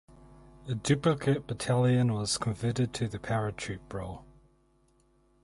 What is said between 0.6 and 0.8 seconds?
A